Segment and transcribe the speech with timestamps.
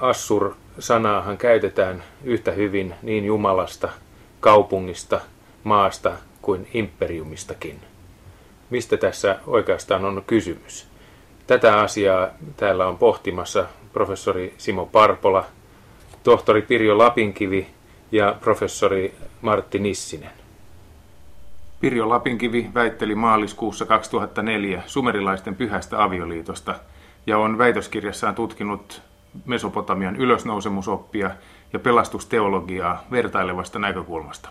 [0.00, 3.88] Assur-sanaahan käytetään yhtä hyvin niin Jumalasta,
[4.40, 5.20] kaupungista,
[5.64, 7.80] maasta kuin imperiumistakin.
[8.70, 10.86] Mistä tässä oikeastaan on kysymys?
[11.46, 15.44] Tätä asiaa täällä on pohtimassa professori Simo Parpola,
[16.22, 17.66] tohtori Pirjo Lapinkivi
[18.12, 20.30] ja professori Martti Nissinen.
[21.80, 26.74] Pirjo Lapinkivi väitteli maaliskuussa 2004 sumerilaisten pyhästä avioliitosta
[27.26, 29.02] ja on väitöskirjassaan tutkinut
[29.44, 31.30] Mesopotamian ylösnousemusoppia
[31.72, 34.48] ja pelastusteologiaa vertailevasta näkökulmasta.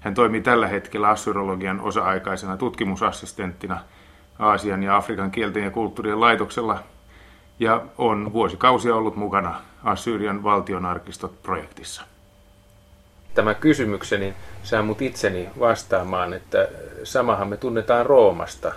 [0.00, 3.80] Hän toimii tällä hetkellä assyrologian osa-aikaisena tutkimusassistenttina
[4.38, 6.78] Aasian ja Afrikan kielten ja kulttuurien laitoksella
[7.58, 12.02] ja on vuosikausia ollut mukana Assyrian valtionarkistot-projektissa.
[13.34, 16.68] Tämä kysymykseni saa mut itseni vastaamaan, että
[17.04, 18.72] samahan me tunnetaan Roomasta.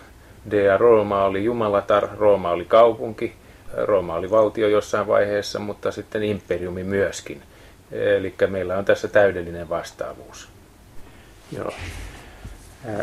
[0.52, 3.36] Dea Rooma oli jumalatar, Rooma oli kaupunki,
[3.84, 7.42] Rooma oli valtio jossain vaiheessa, mutta sitten imperiumi myöskin.
[7.92, 10.50] Eli meillä on tässä täydellinen vastaavuus.
[11.52, 11.72] Joo.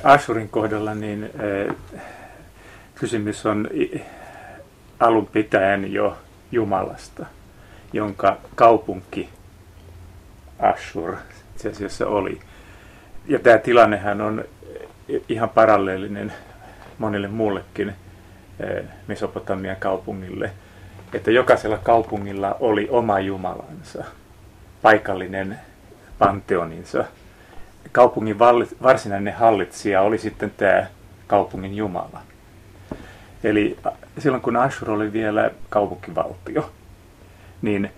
[0.02, 1.30] Assurin kohdalla niin
[2.94, 3.68] kysymys on
[5.00, 6.16] alun pitäen jo
[6.52, 7.26] Jumalasta,
[7.92, 9.28] jonka kaupunki
[10.58, 11.16] Ashur
[11.52, 12.40] itse asiassa oli.
[13.26, 14.44] Ja tämä tilannehän on
[15.28, 16.32] ihan paralleellinen
[16.98, 17.92] monille muullekin
[19.06, 20.50] Mesopotamian kaupungille,
[21.12, 24.04] että jokaisella kaupungilla oli oma jumalansa,
[24.82, 25.58] paikallinen
[26.18, 27.04] panteoninsa.
[27.92, 28.38] Kaupungin
[28.82, 30.86] varsinainen hallitsija oli sitten tämä
[31.26, 32.20] kaupungin jumala.
[33.44, 33.78] Eli
[34.18, 36.70] silloin kun Ashur oli vielä kaupunkivaltio,
[37.62, 37.90] niin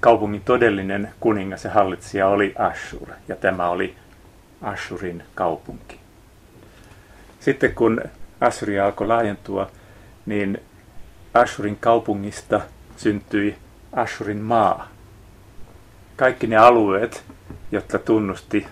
[0.00, 3.96] kaupungin todellinen kuningas ja hallitsija oli Ashur, ja tämä oli
[4.62, 6.00] Ashurin kaupunki.
[7.40, 8.00] Sitten kun
[8.40, 9.70] Assyria alkoi laajentua,
[10.26, 10.62] niin
[11.34, 12.60] Ashurin kaupungista
[12.96, 13.58] syntyi
[13.92, 14.88] Ashurin maa.
[16.16, 17.24] Kaikki ne alueet,
[17.72, 18.66] jotka tunnusti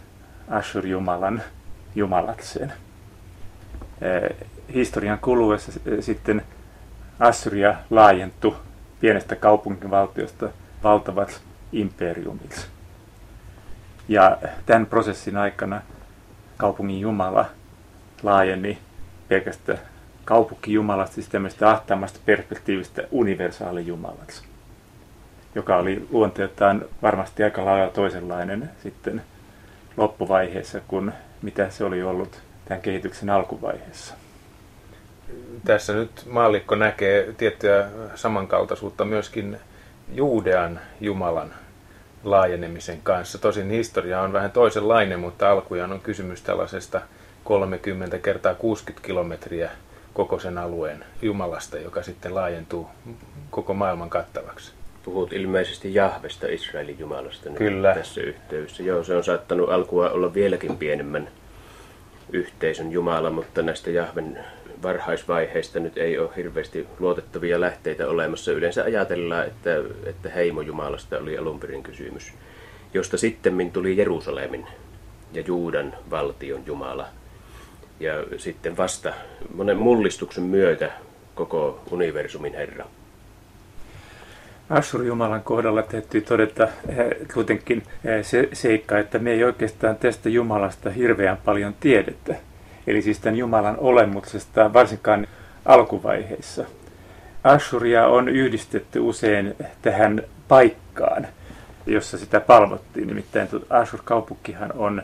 [0.49, 1.43] Ashur-jumalan
[1.95, 2.73] jumalakseen
[4.75, 6.43] historian kuluessa sitten
[7.21, 8.57] Assyria laajentui
[9.01, 10.49] pienestä kaupunkivaltiosta
[10.83, 11.41] valtavat
[11.73, 12.67] imperiumiksi.
[14.09, 15.83] Ja tämän prosessin aikana
[16.57, 17.47] kaupungin Jumala
[18.23, 18.79] laajeni
[19.29, 19.79] pelkästään
[20.25, 24.45] kaupunkijumalasta, siis tämmöistä ahtaamasta perspektiivistä universaali Jumalaksi,
[25.55, 29.23] joka oli luonteeltaan varmasti aika lailla toisenlainen sitten
[29.97, 34.15] loppuvaiheessa kuin mitä se oli ollut tämän kehityksen alkuvaiheessa
[35.65, 39.59] tässä nyt maallikko näkee tiettyä samankaltaisuutta myöskin
[40.15, 41.55] Juudean Jumalan
[42.25, 43.39] laajenemisen kanssa.
[43.39, 47.01] Tosin historia on vähän toisenlainen, mutta alkujaan on kysymys tällaisesta
[47.45, 49.71] 30 kertaa 60 kilometriä
[50.15, 52.89] koko sen alueen Jumalasta, joka sitten laajentuu
[53.51, 54.73] koko maailman kattavaksi.
[55.03, 57.95] Puhut ilmeisesti Jahvesta, Israelin Jumalasta nyt Kyllä.
[57.95, 58.83] tässä yhteydessä.
[58.83, 61.29] Joo, se on saattanut alkua olla vieläkin pienemmän
[62.33, 64.39] yhteisön Jumala, mutta näistä Jahven
[64.83, 68.53] varhaisvaiheista nyt ei ole hirveästi luotettavia lähteitä olemassa.
[68.53, 69.71] Yleensä ajatellaan, että,
[70.07, 72.33] että heimojumalasta oli alun perin kysymys,
[72.95, 74.67] josta sitten tuli Jerusalemin
[75.33, 77.07] ja Juudan valtion Jumala.
[78.01, 79.13] Ja sitten vasta
[79.55, 80.91] monen mullistuksen myötä
[81.35, 82.87] koko universumin Herra.
[84.71, 90.91] Assur-Jumalan kohdalla täytyy todeta eh, kuitenkin eh, se seikka, että me ei oikeastaan tästä Jumalasta
[90.91, 92.35] hirveän paljon tiedetä
[92.87, 95.27] eli siis tämän Jumalan olemuksesta, varsinkaan
[95.65, 96.65] alkuvaiheissa.
[97.45, 101.27] Ashuria on yhdistetty usein tähän paikkaan,
[101.87, 103.09] jossa sitä palvottiin.
[103.09, 105.03] Nimittäin Ashur-kaupunkihan on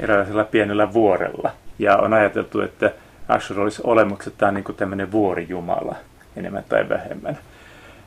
[0.00, 1.50] eräänlaisella pienellä vuorella.
[1.78, 2.92] Ja on ajateltu, että
[3.28, 5.96] Ashur olisi olemukseltaan niin tämmöinen vuorijumala,
[6.36, 7.38] enemmän tai vähemmän.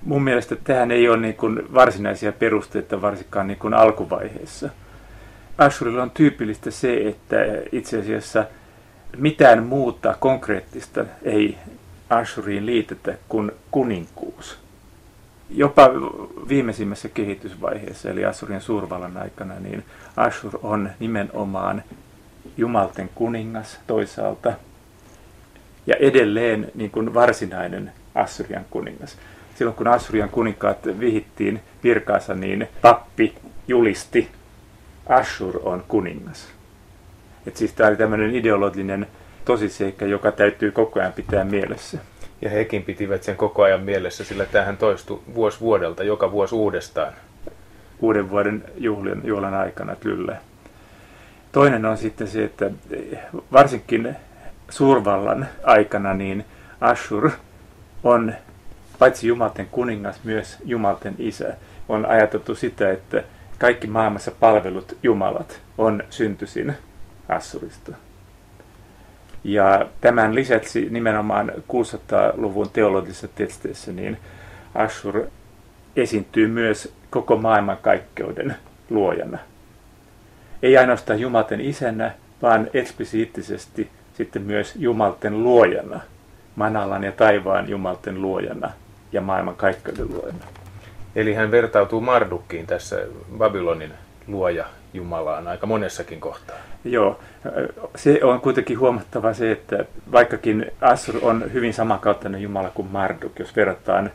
[0.01, 4.69] Mun mielestä tähän ei ole niin kuin varsinaisia perusteita varsinkaan niin kuin alkuvaiheessa.
[5.57, 7.35] Ashurilla on tyypillistä se, että
[7.71, 8.45] itse asiassa–
[9.17, 11.57] mitään muuta konkreettista ei
[12.09, 14.59] Ashuriin liitetä kuin kuninkuus.
[15.49, 15.89] Jopa
[16.47, 19.85] viimeisimmässä kehitysvaiheessa, eli Assurien suurvallan aikana, niin
[20.15, 21.83] Ashur on nimenomaan
[22.57, 24.53] jumalten kuningas toisaalta
[25.87, 29.17] ja edelleen niin kuin varsinainen Assyrian kuningas.
[29.55, 33.35] Silloin kun Assyrian kuninkaat vihittiin virkaansa, niin pappi
[33.67, 34.31] julisti,
[35.09, 36.47] Ashur on kuningas.
[37.47, 39.07] Et siis tämä oli tämmöinen ideologinen
[39.45, 41.97] tosiseikka, joka täytyy koko ajan pitää mielessä.
[42.41, 47.13] Ja hekin pitivät sen koko ajan mielessä, sillä tähän toistui vuosi vuodelta, joka vuosi uudestaan.
[47.99, 50.37] Uuden vuoden juhlien, juhlan aikana, kyllä.
[51.55, 52.71] Toinen on sitten se, että
[53.51, 54.15] varsinkin
[54.69, 56.45] suurvallan aikana niin
[56.81, 57.31] Ashur
[58.03, 58.33] on
[58.99, 61.53] paitsi Jumalten kuningas, myös Jumalten isä.
[61.89, 63.23] On ajateltu sitä, että
[63.59, 66.73] kaikki maailmassa palvelut Jumalat on syntyisin
[67.29, 67.91] Assurista.
[69.43, 74.17] Ja tämän lisäksi nimenomaan 600-luvun teologisessa teksteissä niin
[74.73, 75.21] Ashur
[75.95, 78.55] esiintyy myös koko maailman kaikkeuden
[78.89, 79.37] luojana.
[80.65, 85.99] Ei ainoastaan Jumalten isänä, vaan eksplisiittisesti sitten myös Jumalten luojana,
[86.55, 88.71] manalan ja taivaan Jumalten luojana
[89.11, 90.45] ja maailman kaikkeuden luojana.
[91.15, 92.97] Eli hän vertautuu Mardukkiin tässä
[93.37, 93.93] Babylonin
[94.27, 96.57] luoja Jumalaan aika monessakin kohtaa.
[96.85, 97.19] Joo,
[97.95, 103.55] se on kuitenkin huomattava se, että vaikkakin Assur on hyvin samankaltainen Jumala kuin Marduk, jos
[103.55, 104.11] verrataan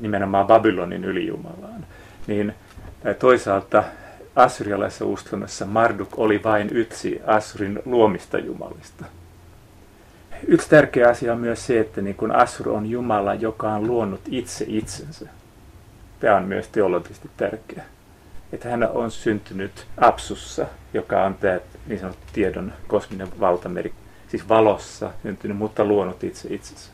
[0.00, 1.86] nimenomaan Babylonin ylijumalaan,
[2.26, 2.54] niin
[3.18, 3.84] toisaalta
[4.36, 9.04] assyrialaisessa uskonnossa Marduk oli vain yksi Assurin luomista jumalista.
[10.46, 14.20] Yksi tärkeä asia on myös se, että niin kun Assur on Jumala, joka on luonut
[14.30, 15.26] itse itsensä.
[16.20, 17.84] Tämä on myös teologisesti tärkeää.
[18.52, 23.92] Että hän on syntynyt Apsussa, joka on tämä niin sanottu tiedon kosminen valtameri,
[24.28, 26.90] siis valossa syntynyt, mutta luonut itse itsensä.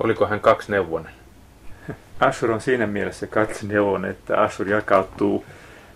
[0.00, 1.12] Oliko hän neuvonen?
[2.20, 3.26] Ashur on siinä mielessä
[3.68, 5.44] neuvonen, että Ashur jakautuu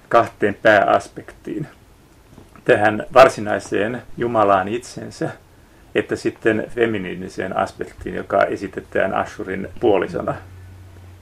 [0.08, 1.66] kahteen pääaspektiin.
[2.64, 5.30] Tähän varsinaiseen Jumalaan itsensä,
[5.94, 10.34] että sitten feminiiniseen aspektiin, joka esitetään Ashurin puolisona,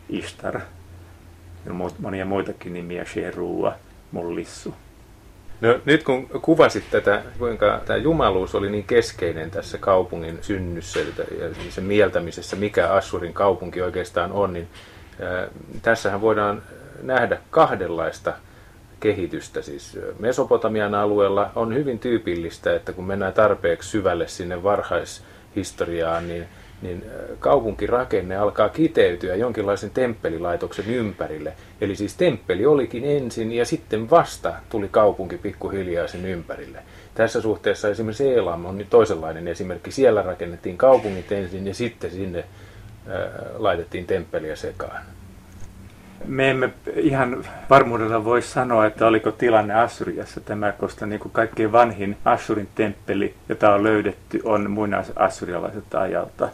[0.09, 0.61] Ishtar.
[1.67, 3.75] Ja monia muitakin nimiä, Sherua,
[4.13, 4.75] Mullissu.
[5.61, 11.71] No, nyt kun kuvasit tätä, kuinka tämä jumaluus oli niin keskeinen tässä kaupungin synnyssä ja
[11.71, 14.69] sen mieltämisessä, mikä Assurin kaupunki oikeastaan on, niin
[15.23, 15.51] äh,
[15.83, 16.63] tässähän voidaan
[17.03, 18.33] nähdä kahdenlaista
[19.01, 19.63] kehitystä.
[19.63, 26.47] Siis Mesopotamian alueella on hyvin tyypillistä, että kun mennään tarpeeksi syvälle sinne varhaishistoriaan, niin,
[26.83, 27.05] niin
[27.39, 31.53] kaupunkirakenne alkaa kiteytyä jonkinlaisen temppelilaitoksen ympärille.
[31.81, 36.79] Eli siis temppeli olikin ensin ja sitten vasta tuli kaupunki pikkuhiljaa sen ympärille.
[37.15, 39.91] Tässä suhteessa esimerkiksi Elam on nyt toisenlainen esimerkki.
[39.91, 42.45] Siellä rakennettiin kaupungit ensin ja sitten sinne
[43.59, 45.14] laitettiin temppeliä sekaan
[46.27, 51.73] me emme ihan varmuudella voi sanoa, että oliko tilanne Assyriassa tämä, koska niin kuin kaikkein
[51.73, 56.49] vanhin Assurin temppeli, jota on löydetty, on muinais-assyrialaiselta ajalta.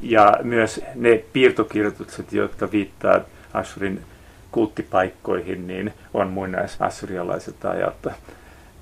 [0.00, 3.20] Ja myös ne piirtokirjoitukset, jotka viittaa
[3.54, 4.02] Assurin
[4.50, 8.12] kulttipaikkoihin, niin on muinais-assyrialaiselta ajalta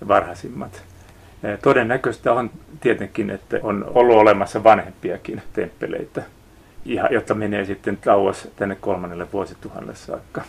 [0.08, 0.82] varhaisimmat.
[1.62, 2.50] Todennäköistä on
[2.80, 6.22] tietenkin, että on ollut olemassa vanhempiakin temppeleitä
[6.84, 10.42] jotta menee sitten kauas tänne kolmannelle vuosituhannelle saakka.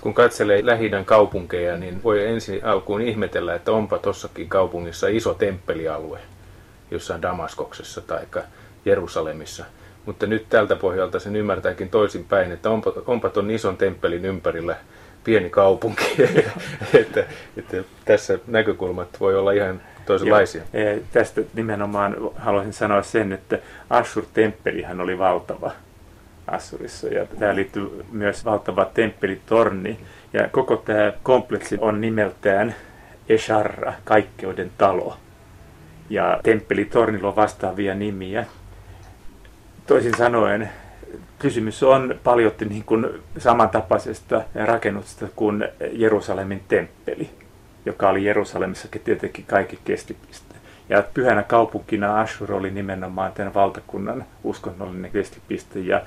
[0.00, 6.18] Kun katselee lähi kaupunkeja, niin voi ensin alkuun ihmetellä, että onpa tuossakin kaupungissa iso temppelialue,
[6.90, 8.26] jossain Damaskoksessa tai
[8.84, 9.64] Jerusalemissa.
[10.06, 14.76] Mutta nyt tältä pohjalta sen ymmärtääkin toisinpäin, että onpa, onpa tuon ison temppelin ympärillä
[15.24, 16.04] pieni kaupunki.
[17.00, 17.24] että,
[17.56, 20.62] että tässä näkökulmat voi olla ihan toisenlaisia.
[20.72, 21.00] Joo.
[21.12, 23.58] Tästä nimenomaan haluaisin sanoa sen, että
[23.90, 25.70] Ashur-temppelihän oli valtava
[26.46, 30.00] Assurissa ja tämä liittyy myös valtava temppelitorni.
[30.32, 32.74] Ja koko tämä kompleksi on nimeltään
[33.28, 35.16] Esharra, kaikkeuden talo.
[36.10, 38.46] Ja temppelitornilla on vastaavia nimiä.
[39.86, 40.70] Toisin sanoen,
[41.38, 43.06] kysymys on paljon niin kuin
[43.38, 47.30] samantapaisesta rakennuksesta kuin Jerusalemin temppeli
[47.86, 50.54] joka oli Jerusalemissakin tietenkin kaikki kestipiste.
[50.88, 55.78] Ja pyhänä kaupunkina Ashur oli nimenomaan tämän valtakunnan uskonnollinen kestipiste.
[55.78, 56.02] Ja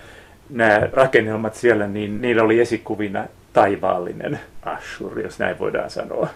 [0.49, 6.27] nämä rakennelmat siellä, niin niillä oli esikuvina taivaallinen Ashur, jos näin voidaan sanoa.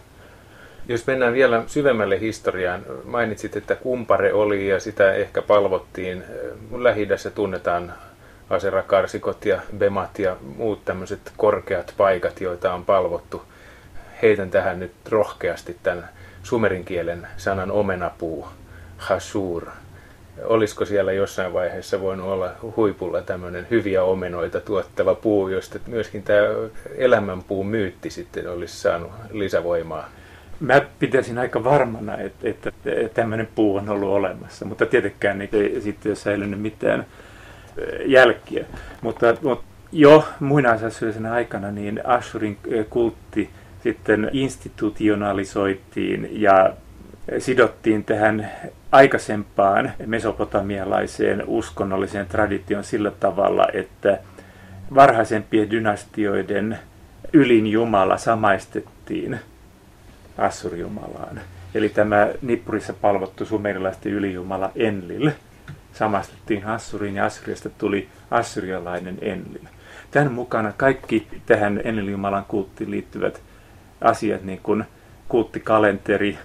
[0.87, 6.23] Jos mennään vielä syvemmälle historiaan, mainitsit, että kumpare oli ja sitä ehkä palvottiin.
[6.77, 7.93] lähi tunnetaan
[8.49, 13.43] aserakarsikot ja bemat ja muut tämmöiset korkeat paikat, joita on palvottu–
[14.21, 16.09] heitän tähän nyt rohkeasti tämän
[16.43, 18.47] sumerin kielen sanan omenapuu,
[18.97, 19.65] hasur.
[20.43, 26.39] Olisiko siellä jossain vaiheessa voinut olla huipulla tämmöinen hyviä omenoita tuottava puu, josta myöskin tämä
[26.95, 30.09] elämänpuu myytti sitten olisi saanut lisävoimaa?
[30.59, 32.71] Mä pitäisin aika varmana, että, että
[33.13, 37.05] tämmöinen puu on ollut olemassa, mutta tietenkään ei sitten ole säilynyt mitään
[38.05, 38.65] jälkiä.
[39.01, 42.57] Mutta, mutta jo muinaisassyrialaisena aikana niin Ashurin
[42.89, 43.49] kultti
[43.83, 46.73] sitten institutionalisoitiin ja
[47.39, 48.51] sidottiin tähän
[48.91, 54.19] aikaisempaan mesopotamialaiseen uskonnolliseen traditioon sillä tavalla, että
[54.95, 56.79] varhaisempien dynastioiden
[57.33, 59.39] ylin Jumala samaistettiin
[60.37, 61.41] Assurjumalaan.
[61.75, 65.31] Eli tämä Nippurissa palvottu sumerilaisten ylijumala Enlil
[65.93, 69.67] samastettiin Assuriin ja Assyriasta tuli assyrialainen Enlil.
[70.11, 73.41] Tämän mukana kaikki tähän Enlil-jumalan kulttiin liittyvät
[74.01, 74.83] asiat, niin kuin
[75.29, 76.37] kulttikalenteri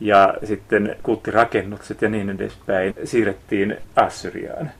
[0.00, 4.70] ja sitten kulttirakennukset ja niin edespäin, siirrettiin Assyriaan.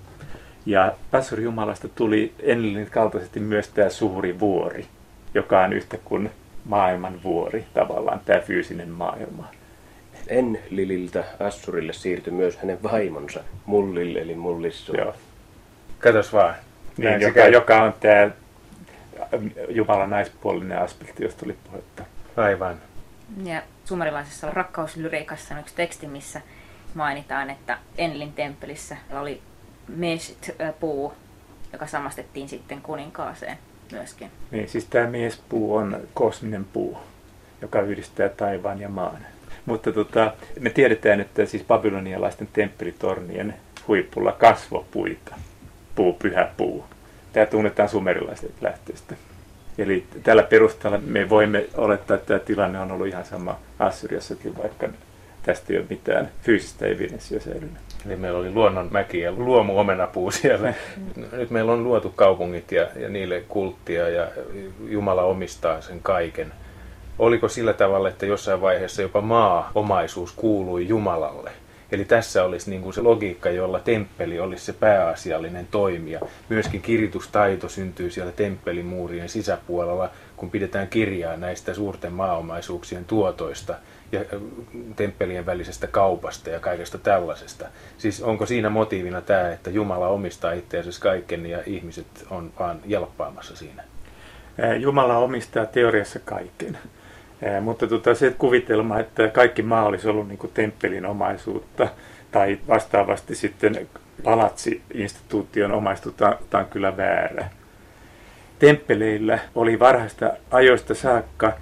[0.66, 4.86] Ja Assur-jumalasta tuli Enlilin kaltaisesti myös tämä suuri vuori,
[5.34, 6.30] joka on yhtä kuin
[6.64, 9.48] maailman vuori, tavallaan tämä fyysinen maailma.
[10.28, 14.96] Enlililtä Assurille siirtyi myös hänen vaimonsa Mullille eli Mullissu.
[14.96, 15.14] Joo.
[15.98, 16.54] Katos vaan.
[16.96, 17.52] Niin, joka, käy.
[17.52, 18.30] joka on tämä
[19.68, 22.04] Jumalan naispuolinen aspekti, josta oli puhetta.
[22.36, 22.76] Aivan.
[23.44, 26.40] Ja sumerilaisessa rakkauslyriikassa on yksi teksti, missä
[26.94, 29.42] mainitaan, että Enlin temppelissä oli
[29.88, 31.12] Meshit-puu,
[31.72, 33.58] joka samastettiin sitten kuninkaaseen
[33.92, 34.30] myöskin.
[34.50, 36.98] Niin, siis tämä miespuu on kosminen puu,
[37.62, 39.26] joka yhdistää taivaan ja maan.
[39.66, 43.54] Mutta tota, me tiedetään, että siis babylonialaisten temppelitornien
[43.88, 45.34] huipulla kasvopuita,
[45.94, 46.84] puu, pyhä puu.
[47.36, 49.14] Tämä tunnetaan sumerilaisesta lähteestä.
[49.78, 54.88] Eli tällä perusteella me voimme olettaa, että tämä tilanne on ollut ihan sama Assyriassakin, vaikka
[55.42, 57.76] tästä ei ole mitään fyysistä evidenssiä säilynyt.
[58.06, 60.74] Eli meillä oli luonnonmäki ja luomuomenapuu siellä.
[61.32, 64.26] Nyt meillä on luotu kaupungit ja, ja niille kulttia ja
[64.88, 66.52] Jumala omistaa sen kaiken.
[67.18, 71.50] Oliko sillä tavalla, että jossain vaiheessa jopa maa-omaisuus kuului Jumalalle?
[71.92, 76.20] Eli tässä olisi niin kuin se logiikka, jolla temppeli olisi se pääasiallinen toimija.
[76.48, 83.74] Myöskin kirjoitustaito syntyy siellä temppelimuurien sisäpuolella, kun pidetään kirjaa näistä suurten maaomaisuuksien tuotoista
[84.12, 84.20] ja
[84.96, 87.68] temppelien välisestä kaupasta ja kaikesta tällaisesta.
[87.98, 92.80] Siis onko siinä motiivina tämä, että Jumala omistaa itse asiassa kaiken ja ihmiset on vaan
[92.84, 93.84] jelppaamassa siinä?
[94.78, 96.78] Jumala omistaa teoriassa kaiken.
[97.60, 101.88] Mutta tota, se kuvitelma, että kaikki maa olisi ollut niin temppelin omaisuutta
[102.32, 103.88] tai vastaavasti sitten
[104.24, 107.48] palatsi-instituution omaisuutta, tämä on kyllä väärä.
[108.58, 111.52] Temppeleillä oli varhaista ajoista saakka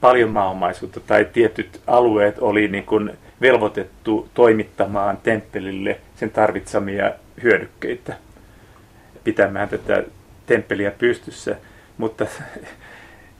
[0.00, 8.16] paljon maaomaisuutta tai tietyt alueet oli niin kuin velvoitettu toimittamaan temppelille sen tarvitsamia hyödykkeitä,
[9.24, 10.04] pitämään tätä
[10.46, 11.56] temppeliä pystyssä,
[11.98, 12.26] mutta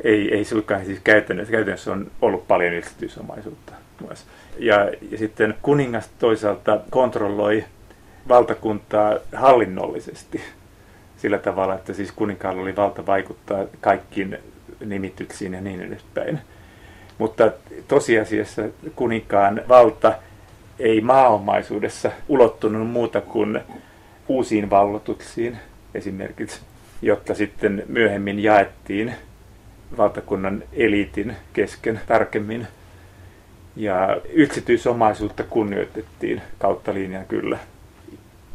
[0.05, 1.52] ei, ei suinkaan siis käytännössä.
[1.52, 3.73] Käytännössä on ollut paljon yksityisomaisuutta
[4.07, 4.25] myös.
[4.59, 7.64] Ja, ja sitten kuningas toisaalta kontrolloi
[8.28, 10.40] valtakuntaa hallinnollisesti
[11.23, 14.38] sillä tavalla, että siis kuninkaalla oli valta vaikuttaa kaikkiin
[14.85, 16.40] nimityksiin ja niin edespäin.
[17.19, 17.52] Mutta
[17.88, 18.62] tosiasiassa
[18.97, 20.12] kuninkaan valta
[20.78, 23.61] ei maaomaisuudessa ulottunut muuta kuin
[24.28, 25.59] uusiin vallotuksiin
[25.95, 26.61] esimerkiksi,
[27.02, 29.14] jotta sitten myöhemmin jaettiin
[29.97, 32.66] valtakunnan eliitin kesken tarkemmin.
[33.76, 37.59] Ja yksityisomaisuutta kunnioitettiin kautta linjan kyllä.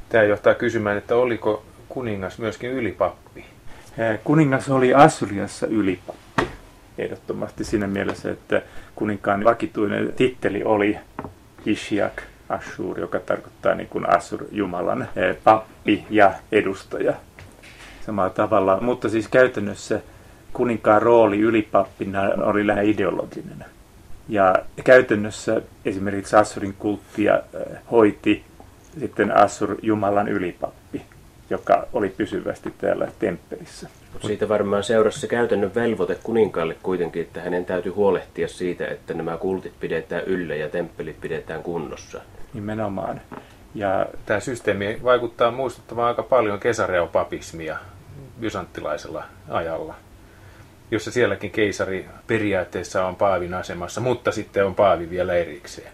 [0.09, 3.45] Tämä johtaa kysymään, että oliko kuningas myöskin ylipappi?
[3.99, 6.47] Ää, Kuningas oli Assyriassa ylipappi
[6.97, 8.61] ehdottomasti siinä mielessä, että
[8.95, 10.97] kuninkaan vakituinen titteli oli
[11.65, 17.13] Ishiak Ashur, joka tarkoittaa niin kuin Assur-jumalan ää, pappi ja edustaja
[18.05, 18.79] samalla tavalla.
[18.81, 20.01] Mutta siis käytännössä
[20.53, 23.65] kuninkaan rooli ylipappina oli lähinnä ideologinen.
[24.29, 27.39] Ja käytännössä esimerkiksi Assurin kulttia
[27.91, 28.43] hoiti
[28.99, 31.01] sitten Assur-jumalan ylipappi,
[31.49, 33.89] joka oli pysyvästi täällä temppelissä.
[34.21, 39.37] Siitä varmaan seurasi se käytännön velvoite kuninkaalle kuitenkin, että hänen täytyy huolehtia siitä, että nämä
[39.37, 42.21] kultit pidetään yllä ja temppelit pidetään kunnossa.
[42.53, 43.21] Nimenomaan.
[43.75, 47.77] Ja Tämä systeemi vaikuttaa muistuttamaan aika paljon kesareopapismia
[48.39, 49.95] bysanttilaisella ajalla,
[50.93, 55.91] jossa sielläkin keisari periaatteessa on paavin asemassa, mutta sitten on paavi vielä erikseen.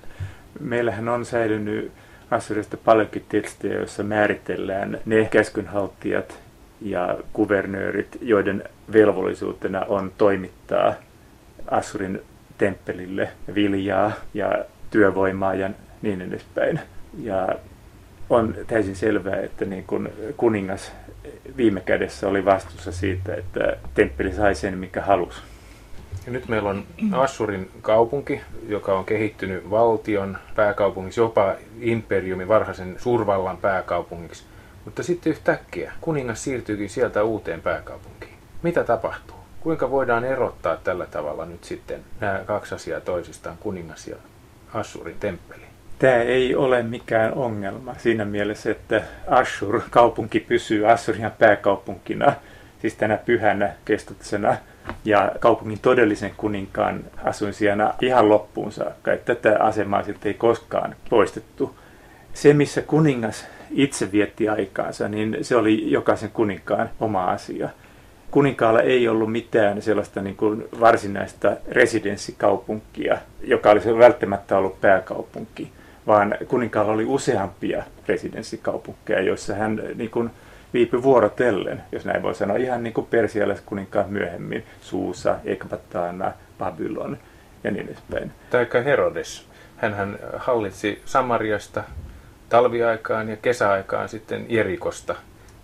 [0.59, 1.91] meillähän on säilynyt
[2.31, 6.39] Assyriasta paljonkin tekstejä, joissa määritellään ne käskynhaltijat
[6.81, 8.63] ja kuvernöörit, joiden
[8.93, 10.93] velvollisuutena on toimittaa
[11.71, 12.21] Assurin
[12.57, 15.69] temppelille viljaa ja työvoimaa ja
[16.01, 16.79] niin edespäin.
[17.23, 17.47] Ja
[18.29, 20.91] on täysin selvää, että niin kun kuningas
[21.57, 25.41] viime kädessä oli vastuussa siitä, että temppeli sai sen, mikä halusi.
[26.25, 33.57] Ja nyt meillä on Assurin kaupunki, joka on kehittynyt valtion pääkaupungiksi, jopa imperiumin varhaisen suurvallan
[33.57, 34.43] pääkaupungiksi.
[34.85, 38.33] Mutta sitten yhtäkkiä kuningas siirtyykin sieltä uuteen pääkaupunkiin.
[38.63, 39.37] Mitä tapahtuu?
[39.59, 44.15] Kuinka voidaan erottaa tällä tavalla nyt sitten nämä kaksi asiaa toisistaan, kuningas ja
[44.73, 45.68] Assurin temppeli?
[45.99, 52.33] Tämä ei ole mikään ongelma siinä mielessä, että Ashur, kaupunki pysyy Assurian pääkaupunkina,
[52.81, 54.57] siis tänä pyhänä kestotsena,
[55.05, 59.13] ja kaupungin todellisen kuninkaan asuinsijana ihan loppuun saakka.
[59.13, 61.75] Että tätä asemaa siltä ei koskaan poistettu.
[62.33, 67.69] Se, missä kuningas itse vietti aikaansa, niin se oli jokaisen kuninkaan oma asia.
[68.31, 75.71] Kuninkaalla ei ollut mitään sellaista niin kuin varsinaista residenssikaupunkia, joka olisi välttämättä ollut pääkaupunki,
[76.07, 80.29] vaan kuninkaalla oli useampia residenssikaupunkeja, joissa hän niin kuin
[80.73, 87.17] viipyi vuorotellen, jos näin voi sanoa, ihan niin kuin persialaiset kuninkaat myöhemmin, Suusa, Ekbatana, Babylon
[87.63, 88.31] ja niin edespäin.
[88.49, 89.45] Taikka Herodes.
[89.77, 91.83] Hänhän hallitsi Samariasta
[92.49, 95.15] talviaikaan ja kesäaikaan sitten Jerikosta.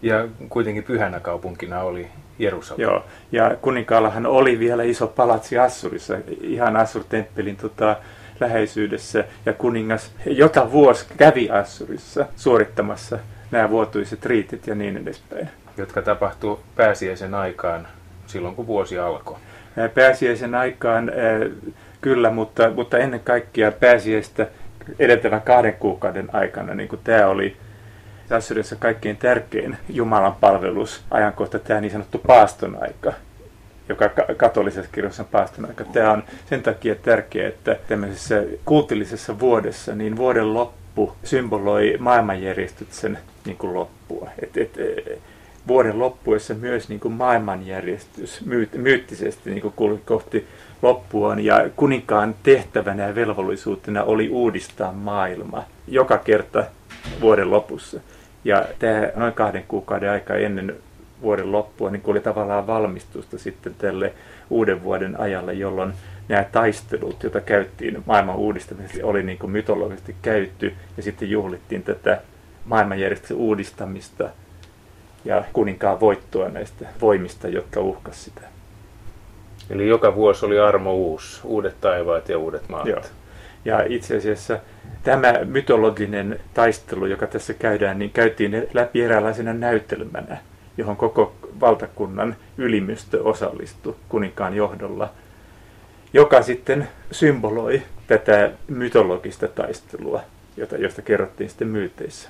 [0.01, 2.07] Ja kuitenkin pyhänä kaupunkina oli
[2.39, 2.81] Jerusalem.
[2.81, 7.95] Joo, ja kuninkaallahan oli vielä iso palatsi Assurissa, ihan Assur-temppelin tota,
[8.39, 9.23] läheisyydessä.
[9.45, 13.19] Ja kuningas joka vuosi kävi Assurissa suorittamassa
[13.51, 15.49] nämä vuotuiset riitit ja niin edespäin.
[15.77, 17.87] Jotka tapahtuu pääsiäisen aikaan
[18.27, 19.37] silloin, kun vuosi alkoi.
[19.93, 21.11] Pääsiäisen aikaan
[22.01, 24.47] kyllä, mutta, mutta ennen kaikkea pääsiäistä
[24.99, 27.57] edeltävän kahden kuukauden aikana, niin kuin tämä oli
[28.29, 33.13] Assyriassa kaikkein tärkein Jumalan palvelusajankohta, tämä niin sanottu paaston aika,
[33.89, 35.83] joka katolisessa kirjassa on paaston aika.
[35.83, 43.57] Tämä on sen takia tärkeä, että tämmöisessä kultillisessa vuodessa, niin vuoden loppu symboloi maailmanjärjestyksen niin
[43.57, 44.29] kuin loppua.
[44.41, 44.77] Et, et,
[45.67, 50.47] vuoden loppuessa myös niin kuin maailmanjärjestys myyt, myyttisesti niin kuin kulki kohti
[50.81, 56.63] loppuaan ja kuninkaan tehtävänä ja velvollisuutena oli uudistaa maailma joka kerta
[57.21, 57.99] vuoden lopussa.
[58.43, 60.75] Ja tämä noin kahden kuukauden aika ennen
[61.25, 64.13] vuoden loppua niin oli tavallaan valmistusta sitten tälle
[64.49, 65.93] uuden vuoden ajalle, jolloin
[66.27, 72.21] nämä taistelut, joita käyttiin maailman uudistamiseksi, oli niin kuin mytologisesti käytty ja sitten juhlittiin tätä
[72.65, 74.29] maailmanjärjestyksen uudistamista
[75.25, 78.55] ja kuninkaan voittoa näistä voimista, jotka uhkasivat sitä.
[79.69, 82.85] Eli joka vuosi oli armo uusi, uudet taivaat ja uudet maat.
[82.85, 83.01] Joo.
[83.65, 84.59] Ja itse asiassa
[85.03, 90.37] tämä mytologinen taistelu, joka tässä käydään, niin käytiin läpi eräänlaisena näytelmänä,
[90.77, 95.09] johon koko valtakunnan ylimystö osallistui kuninkaan johdolla,
[96.13, 100.21] joka sitten symboloi tätä mytologista taistelua,
[100.57, 102.29] jota, josta kerrottiin sitten myyteissä.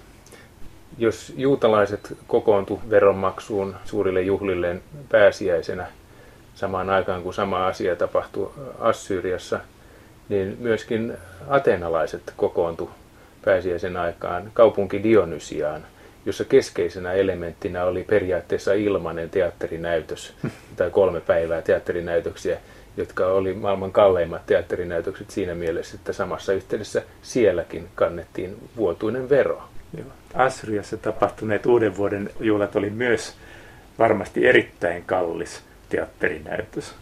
[0.98, 5.88] Jos juutalaiset kokoontu veronmaksuun suurille juhlilleen pääsiäisenä
[6.56, 9.60] samaan aikaan, kun sama asia tapahtui Assyriassa,
[10.30, 11.14] niin myöskin
[11.48, 12.90] ateenalaiset kokoontu
[13.46, 15.86] pääsiäisen aikaan kaupunki Dionysiaan,
[16.26, 20.34] jossa keskeisenä elementtinä oli periaatteessa ilmainen teatterinäytös
[20.78, 22.58] tai kolme päivää teatterinäytöksiä,
[22.98, 29.64] jotka oli maailman kalleimmat teatterinäytökset siinä mielessä, että samassa yhteydessä sielläkin kannettiin vuotuinen vero.
[29.98, 30.08] Joo.
[30.34, 33.34] Assyriassa tapahtuneet uuden vuoden juhlat oli myös
[34.00, 36.96] varmasti erittäin kallis teatterinäytös,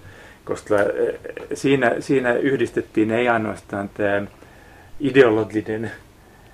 [0.45, 1.15] koska eh,
[1.53, 4.21] siinä, siinä yhdistettiin ei ainoastaan tämä
[4.99, 5.91] ideologinen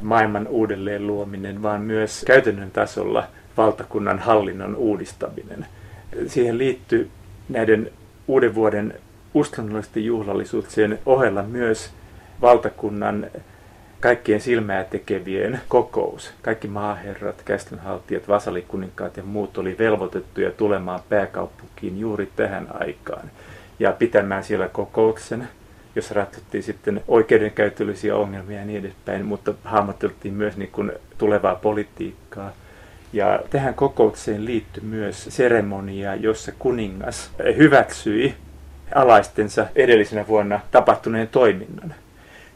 [0.02, 5.66] maailman uudelleen luominen, vaan myös käytännön tasolla valtakunnan hallinnon uudistaminen.
[6.28, 7.10] Siihen liittyy
[7.50, 7.92] näiden
[8.28, 8.94] uuden vuoden
[9.34, 11.90] uskonnollisten juhlallisuuksien ohella myös
[12.42, 13.28] valtakunnan
[14.00, 16.34] kaikkien silmää tekevien kokous.
[16.42, 23.32] Kaikki maaherrat, kästönhaltijat, vasalikuninkaat ja muut oli velvoitettuja tulemaan pääkaupunkiin juuri tähän aikaan
[23.80, 25.48] ja pitämään siellä kokouksen,
[25.96, 32.52] jossa ratkottiin sitten oikeudenkäytöllisiä ongelmia ja niin edespäin, mutta hahmoteltiin myös niin kuin tulevaa politiikkaa.
[33.14, 38.36] Ja tähän kokoukseen liittyi myös seremonia, jossa kuningas hyväksyi
[38.96, 41.96] alaistensa edellisenä vuonna tapahtuneen toiminnan.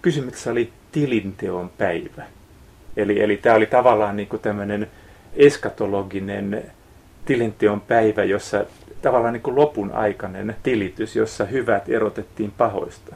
[0.01, 2.23] Kysymyksessä oli tilinteon päivä.
[2.97, 4.87] Eli, eli tämä oli tavallaan niin tämmöinen
[5.35, 6.71] eskatologinen
[7.25, 8.65] tilinteon päivä, jossa
[9.01, 13.15] tavallaan niin kuin lopun aikainen tilitys, jossa hyvät erotettiin pahoista.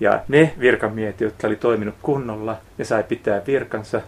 [0.00, 4.00] Ja ne virkamiehet, jotka oli toiminut kunnolla, ne sai pitää virkansa,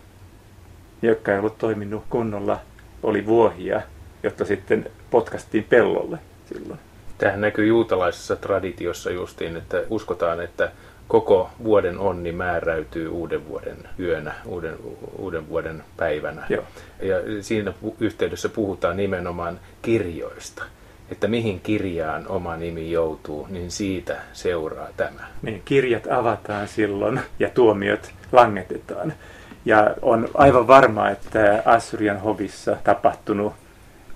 [1.03, 2.61] jotka ei ollut toiminut kunnolla,
[3.03, 3.83] oli vuohia,
[4.23, 6.81] jotta sitten potkastiin pellolle silloin.
[7.19, 10.73] Tähän näkyy juutalaisessa traditiossa justiin, että uskotaan, että
[11.09, 14.77] koko vuoden onni määräytyy uuden vuoden yönä, uuden,
[15.19, 16.47] uuden vuoden päivänä.
[16.49, 16.65] Joo.
[17.03, 20.65] Ja siinä yhteydessä puhutaan nimenomaan kirjoista.
[21.13, 25.27] Että mihin kirjaan oma nimi joutuu, niin siitä seuraa tämä.
[25.43, 29.13] Niin, kirjat avataan silloin ja tuomiot langetetaan.
[29.65, 33.53] Ja on aivan varmaa, että Assyrian hovissa tapahtunut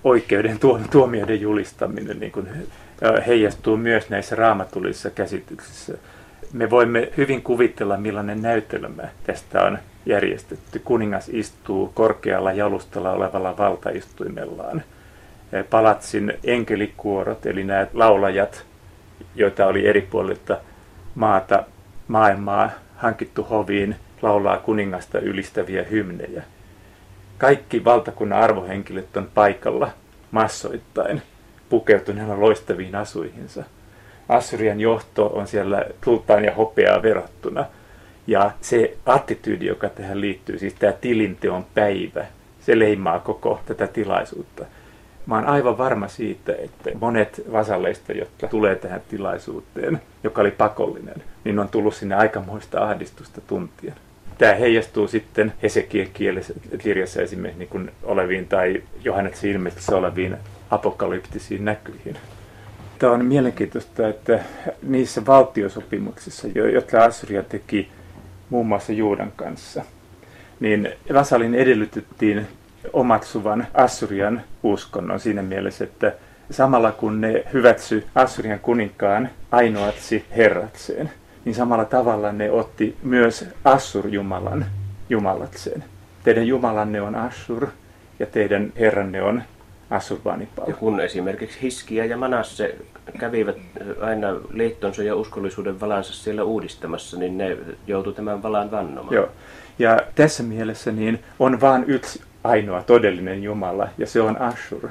[0.03, 0.59] oikeuden
[0.91, 2.47] tuomioiden julistaminen niin kuin
[3.27, 5.97] heijastuu myös näissä raamatullisissa käsityksissä
[6.53, 10.79] me voimme hyvin kuvitella, millainen näytelmä tästä on järjestetty.
[10.79, 14.83] Kuningas istuu korkealla jalustalla olevalla valtaistuimellaan.
[15.69, 18.65] Palatsin enkelikuorot, eli nämä laulajat,
[19.35, 20.57] joita oli eri puolilta
[21.15, 21.63] maata,
[22.07, 26.43] maailmaa hankittu hoviin, laulaa kuningasta ylistäviä hymnejä.
[27.37, 29.89] kaikki valtakunnan arvohenkilöt on paikalla
[30.31, 31.21] massoittain
[31.69, 33.63] pukeutuneena loistaviin asuihinsa.
[34.29, 37.65] Assyrian johto on siellä kultaan ja hopeaa verrattuna.
[38.27, 42.25] Ja se attityydi, joka tähän liittyy, siis tämä tilinteon päivä,
[42.61, 44.65] se leimaa koko tätä tilaisuutta.
[45.27, 51.23] Mä oon aivan varma siitä, että monet vasalleista, jotka tulee tähän tilaisuuteen, joka oli pakollinen,
[51.43, 53.95] niin on tullut sinne aikamoista ahdistusta tuntien.
[54.37, 56.09] Tämä heijastuu sitten Hesekien
[56.79, 60.37] kirjassa esimerkiksi niin kuin oleviin tai Johanneksen ilmestyksessä oleviin
[60.69, 62.17] apokalyptisiin näkyihin.
[62.99, 64.39] Tämä on mielenkiintoista, että
[64.83, 67.89] niissä valtiosopimuksissa, jotka Assyria teki
[68.49, 69.83] muun muassa Juudan kanssa,
[70.59, 72.47] niin Vasalin edellytettiin
[72.93, 76.13] omaksuvan Assyrian uskonnon siinä mielessä, että
[76.51, 81.11] samalla kun ne hyväksy Assyrian kuninkaan ainoaksi herratseen,
[81.45, 84.65] niin samalla tavalla ne otti myös Assur-jumalan
[85.09, 85.83] jumalatseen.
[86.23, 87.67] Teidän jumalanne on Assur
[88.19, 89.43] ja teidän herranne on
[89.89, 90.67] Assurbanipal.
[90.67, 92.75] Ja kun esimerkiksi Hiskiä ja Manasse
[93.19, 93.57] kävivät
[94.01, 99.15] aina liittonsa ja uskollisuuden valansa siellä uudistamassa, niin ne joutuivat tämän valan vannomaan.
[99.15, 99.29] Joo.
[99.79, 104.89] Ja tässä mielessä niin on vain yksi ainoa todellinen Jumala, ja se on Ashur.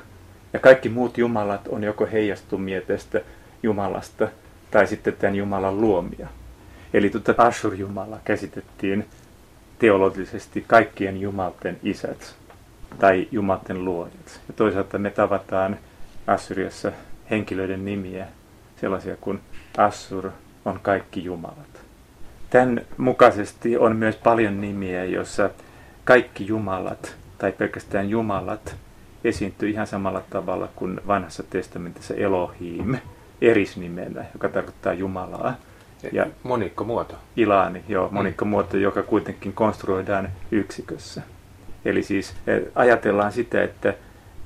[0.52, 3.20] Ja kaikki muut jumalat on joko heijastumia tästä
[3.62, 4.28] Jumalasta,
[4.70, 6.28] tai sitten tämän Jumalan luomia.
[6.94, 9.06] Eli tuota Ashur-Jumala käsitettiin
[9.78, 12.34] teologisesti kaikkien jumalten isät
[12.98, 14.40] tai jumalten luojat.
[14.48, 15.78] Ja toisaalta me tavataan
[16.26, 16.92] Assyriassa
[17.30, 18.26] henkilöiden nimiä,
[18.80, 19.40] sellaisia kuin
[19.78, 20.30] Assur
[20.64, 21.80] on kaikki jumalat.
[22.50, 25.50] Tämän mukaisesti on myös paljon nimiä, joissa
[26.04, 28.76] kaikki jumalat tai pelkästään jumalat
[29.24, 32.96] esiintyy ihan samalla tavalla kuin vanhassa testamentissa Elohim
[33.40, 35.54] erisnimenä, joka tarkoittaa Jumalaa.
[36.12, 37.14] Ja monikkomuoto.
[37.36, 41.22] Ilaani, joo, monikkomuoto, joka kuitenkin konstruoidaan yksikössä.
[41.84, 43.94] Eli siis eh, ajatellaan sitä, että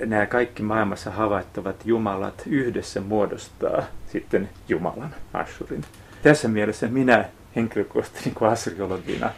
[0.06, 5.84] nämä kaikki maailmassa havaittavat jumalat yhdessä muodostaa sitten Jumalan, Assurin.
[6.22, 7.24] Tässä mielessä minä
[7.56, 9.30] henkilökohtaisesti niin kuin assyriologina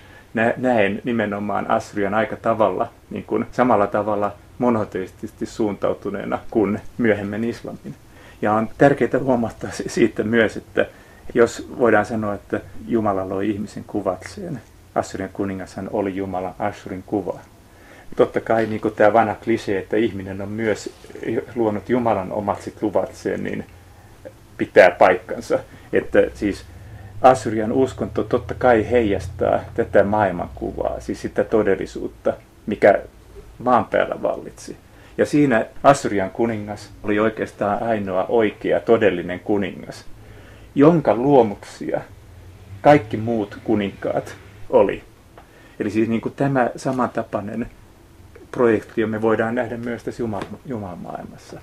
[0.57, 7.95] näen nimenomaan Assyrian aika tavalla, niin kuin samalla tavalla monoteistisesti suuntautuneena kuin myöhemmin islamin.
[8.42, 10.87] Ja on tärkeää huomata siitä myös, että
[11.35, 14.61] jos voidaan sanoa, että Jumala loi ihmisen kuvakseen,
[14.95, 17.38] Assyrian kuningashan oli Jumala Assurin kuva.
[18.16, 20.92] Totta kai niin kuin tämä vanha klisee, että ihminen on myös
[21.55, 23.66] luonut Jumalan omaksi luvakseen, niin
[24.59, 25.59] pitää paikkansa.
[25.92, 26.64] Että siis
[27.22, 32.32] Assyrian uskonto totta kai heijastaa tätä maailmankuvaa, siis sitä todellisuutta,
[32.66, 33.02] mikä
[33.58, 34.76] maan päällä vallitsi.
[35.18, 40.04] Ja siinä Assyrian kuningas oli oikeastaan ainoa oikea todellinen kuningas,
[40.74, 42.00] jonka luomuksia
[42.80, 44.35] kaikki muut kuninkaat
[44.70, 45.02] oli.
[45.80, 47.70] Eli siis niin kuin tämä samantapainen
[48.50, 50.22] projekti me voidaan nähdä myös tässä
[50.68, 51.61] Jumal- maailmassa.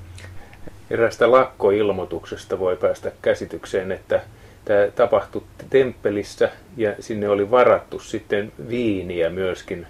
[0.89, 4.21] Erästä lakkoilmoituksesta voi päästä käsitykseen, että
[4.69, 9.87] Tämä tapahtui temppelissä ja sinne oli varattu sitten viiniä myöskin.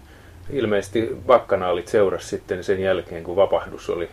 [0.49, 4.09] Ilmeisesti bakkanaalit seurasi sitten sen jälkeen, kun vapahdus oli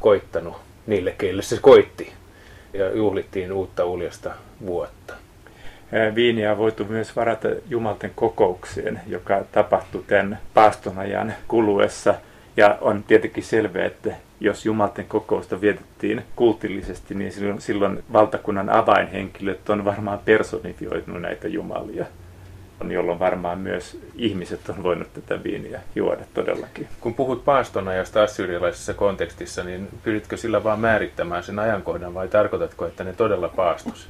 [0.00, 2.12] koittanut niille, keille se koitti.
[2.72, 4.30] Ja juhlittiin uutta uljasta
[4.66, 5.14] vuotta.
[6.14, 12.14] Viiniä on voitu myös varata Jumalten kokoukseen, joka tapahtui tämän paastonajan kuluessa.
[12.56, 19.70] Ja on tietenkin selvää, että jos Jumalten kokousta vietettiin kultillisesti, niin silloin, silloin valtakunnan avainhenkilöt
[19.70, 22.06] on varmaan personifioitunut näitä jumalia
[22.90, 26.88] jolloin varmaan myös ihmiset on voinut tätä viiniä juoda todellakin.
[27.00, 33.04] Kun puhut paastonajasta assyrialaisessa kontekstissa, niin pyritkö sillä vaan määrittämään sen ajankohdan vai tarkoitatko, että
[33.04, 34.08] ne todella paastos?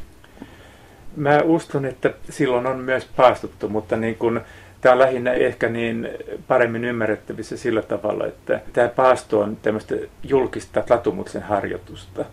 [1.17, 4.41] Mä uskon, että silloin on myös paastuttu, mutta niin kuin
[4.81, 6.09] Tämä on lähinnä ehkä niin
[6.49, 12.25] paremmin ymmärrettävissä sillä tavalla, että tämä paasto on tämmöistä julkista tatumuksen harjoitusta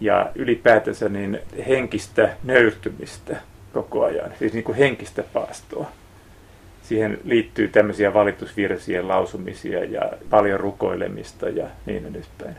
[0.00, 3.36] ja ylipäätänsä niin henkistä nöyrtymistä
[3.72, 5.86] koko ajan, siis niin kuin henkistä paastoa.
[6.82, 12.56] Siihen liittyy tämmöisiä valitusvirsien lausumisia ja paljon rukoilemista ja niin edespäin.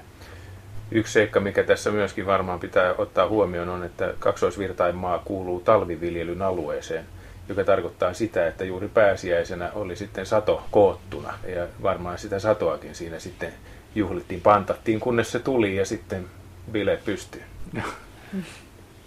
[0.92, 7.06] Yksi seikka, mikä tässä myöskin varmaan pitää ottaa huomioon, on, että kaksoisvirtaimaa kuuluu talviviljelyn alueeseen–
[7.50, 11.34] joka tarkoittaa sitä, että juuri pääsiäisenä oli sitten sato koottuna.
[11.56, 13.54] Ja varmaan sitä satoakin siinä sitten
[13.96, 16.26] juhlittiin, pantattiin, kunnes se tuli ja sitten
[16.72, 17.42] bile pystyy.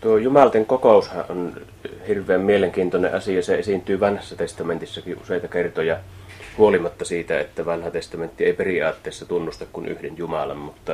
[0.00, 1.60] Tuo Jumalten kokoushan on
[2.08, 3.42] hirveän mielenkiintoinen asia.
[3.42, 5.98] Se esiintyy vanhassa testamentissakin useita kertoja
[6.58, 10.92] huolimatta siitä, että vanha testamentti ei periaatteessa tunnusta kuin yhden Jumalan, mutta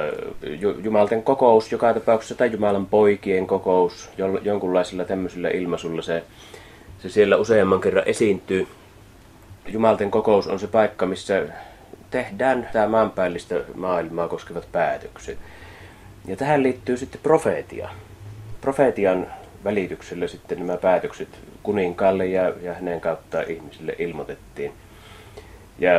[0.82, 4.10] Jumalten kokous joka tapauksessa tai Jumalan poikien kokous
[4.42, 6.22] jonkunlaisella tämmöisellä ilmaisulla se
[7.02, 8.68] se siellä useamman kerran esiintyy.
[9.66, 11.42] Jumalten kokous on se paikka, missä
[12.10, 15.38] tehdään tämä maanpäällistä maailmaa koskevat päätökset.
[16.26, 17.88] Ja tähän liittyy sitten profeetia.
[18.60, 19.26] Profeetian
[19.64, 21.28] välityksellä sitten nämä päätökset
[21.62, 24.72] kuninkaalle ja, ja hänen kautta ihmisille ilmoitettiin.
[25.78, 25.90] Ja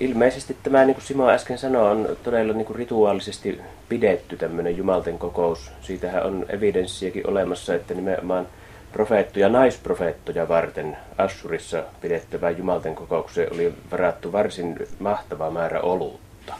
[0.00, 5.18] ilmeisesti tämä, niin kuin Simo äsken sanoi, on todella niin kuin rituaalisesti pidetty tämmöinen jumalten
[5.18, 5.70] kokous.
[5.80, 8.46] Siitähän on evidenssiäkin olemassa, että nimenomaan
[8.92, 16.54] profeettoja naisprofeettoja varten Assurissa pidettävään jumalten kokoukseen oli varattu varsin mahtava määrä olutta.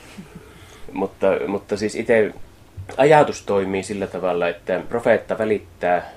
[0.92, 2.34] mutta, mutta siis itse
[2.96, 6.10] ajatus toimii sillä tavalla, että profeetta välittää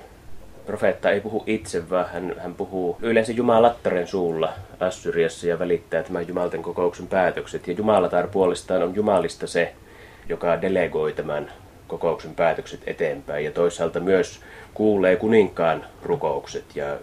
[0.66, 6.28] profeetta ei puhu itse, vaan hän, hän puhuu yleensä Jumalattaren suulla Assyriassa ja välittää tämän
[6.28, 7.68] Jumalten kokouksen päätökset.
[7.68, 9.72] Ja Jumalatar puolestaan on Jumalista se,
[10.28, 11.52] joka delegoi tämän
[11.92, 13.44] kokouksen päätökset eteenpäin.
[13.44, 14.40] Ja toisaalta myös
[14.74, 16.96] kuulee kuninkaan rukoukset ja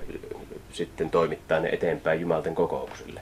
[0.71, 3.21] sitten toimittaa ne eteenpäin Jumalten kokoukselle.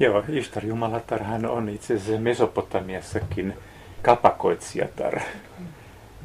[0.00, 3.54] Joo, Ishtar Jumalatar hän on itse asiassa Mesopotamiassakin
[4.02, 5.20] kapakoitsijatar.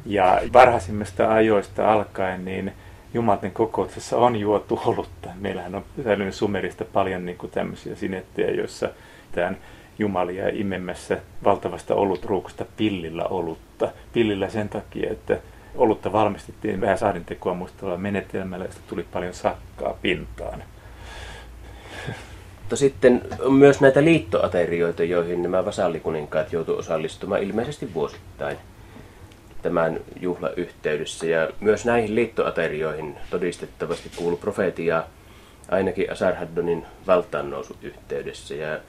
[0.04, 2.72] Ja varhaisimmista ajoista alkaen niin
[3.14, 5.28] Jumalten kokouksessa on juotu olutta.
[5.40, 8.88] Meillähän on säilynyt Sumerista paljon niin kuin tämmöisiä sinettejä, joissa
[9.32, 9.56] tämän
[9.98, 13.24] jumalia imemässä valtavasta olutruukusta pillillä
[13.84, 13.98] olutta.
[14.12, 15.38] Pillillä sen takia, että
[15.74, 20.62] olutta valmistettiin vähän saadintekoa muistavalla menetelmällä, josta tuli paljon sakkaa pintaan.
[22.58, 28.56] Mutta sitten on myös näitä liittoaterioita, joihin nämä vasallikuninkaat joutuivat osallistumaan ilmeisesti vuosittain
[29.62, 31.26] tämän juhlayhteydessä.
[31.26, 35.04] Ja myös näihin liittoaterioihin todistettavasti kuuluu profeetia
[35.68, 38.54] ainakin Asarhaddonin valtaannousu yhteydessä.
[38.54, 38.80] Ja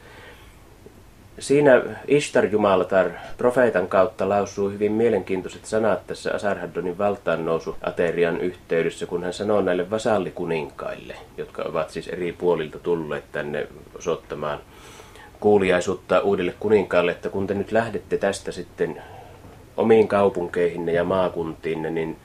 [1.39, 9.23] siinä Ishtar Jumalatar profeetan kautta lausuu hyvin mielenkiintoiset sanat tässä Asarhaddonin valtaannousu aterian yhteydessä, kun
[9.23, 14.59] hän sanoo näille vasallikuninkaille, jotka ovat siis eri puolilta tulleet tänne osoittamaan
[15.39, 19.01] kuuliaisuutta uudelle kuninkaalle, että kun te nyt lähdette tästä sitten
[19.77, 22.17] omiin kaupunkeihinne ja maakuntiinne, niin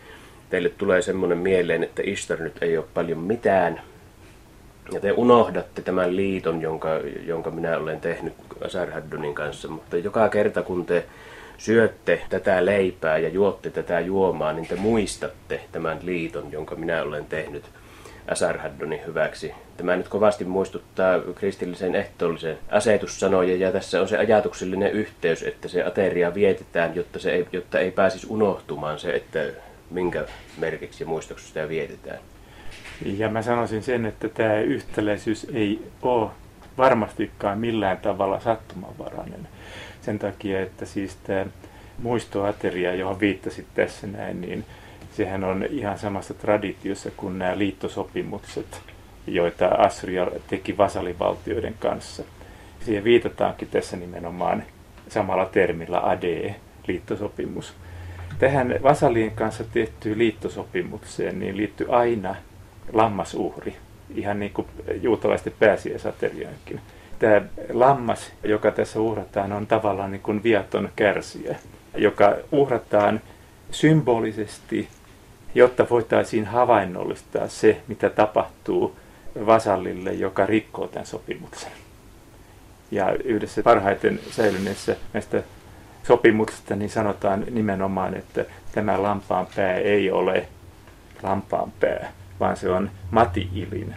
[0.51, 3.81] teille tulee semmoinen mieleen, että Ishtar nyt ei ole paljon mitään.
[4.92, 6.88] Ja te unohdatte tämän liiton, jonka,
[7.27, 11.05] jonka minä olen tehnyt Asarhaddonin kanssa, mutta joka kerta kun te
[11.59, 17.25] syötte tätä leipää ja juotte tätä juomaa, niin te muistatte tämän liiton, jonka minä olen
[17.25, 17.64] tehnyt
[18.29, 19.53] Asarhaddonin hyväksi.
[19.77, 25.85] Tämä nyt kovasti muistuttaa kristillisen ehtoollisen asetussanoja ja tässä on se ajatuksellinen yhteys, että se
[25.85, 29.40] ateria vietetään, jotta, se ei, jotta ei pääsisi unohtumaan se, että
[29.90, 30.25] minkä
[30.59, 32.18] merkiksi ja muistoksi sitä vietetään.
[33.05, 36.31] Ja mä sanoisin sen, että tämä yhtäläisyys ei ole
[36.78, 39.48] varmastikaan millään tavalla sattumanvarainen.
[40.02, 41.46] Sen takia, että siis tämä
[41.98, 44.64] muistoateria, johon viittasit tässä näin, niin
[45.16, 48.81] sehän on ihan samassa traditiossa kuin nämä liittosopimukset,
[49.26, 52.22] joita Assyria teki vasalivaltioiden kanssa.
[52.85, 54.62] Siihen viitataankin tässä nimenomaan
[55.09, 56.55] samalla termillä AD,
[56.87, 57.74] liittosopimus.
[58.38, 62.35] Tähän vasalien kanssa tehtyyn liittosopimukseen niin liittyy aina
[62.92, 63.77] lammasuhri,
[64.14, 64.66] ihan niin kuin
[65.03, 66.81] juutalaisten pääsiäisateriaankin.
[67.18, 67.42] Tämä
[67.73, 71.57] lammas, joka tässä uhrataan, on tavallaan niin kuin viaton kärsijä,
[71.97, 73.21] joka uhrataan
[73.71, 74.88] symbolisesti
[75.55, 78.97] jotta voitaisiin havainnollistaa se, mitä tapahtuu
[79.47, 81.73] vasallille, joka rikkoo tämän sopimuksen.
[82.90, 85.42] Ja yhdessä parhaiten säilyneessä näistä
[86.03, 90.49] sopimuksista niin sanotaan nimenomaan, että tämä lampaan pää ei ole
[91.23, 93.94] lampaan pää, vaan se on matiilin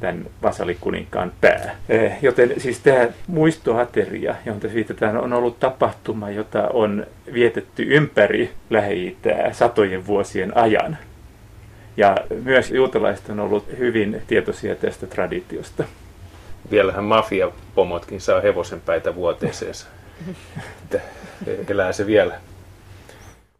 [0.00, 1.76] tämän vasalikuninkaan pää.
[1.88, 8.50] Eh, joten siis tämä muistoateria, johon tässä viitataan, on ollut tapahtuma, jota on vietetty ympäri
[8.70, 9.16] lähi
[9.52, 10.98] satojen vuosien ajan.
[11.96, 15.84] Ja myös juutalaiset on ollut hyvin tietoisia tästä traditiosta.
[16.70, 19.86] Vielähän mafiapomotkin saa hevosen päitä vuoteeseensa.
[21.68, 22.34] Elää se vielä